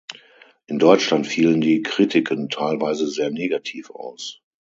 [0.65, 4.41] In Deutschland fielen die Kritiken teilweise sehr negativ aus.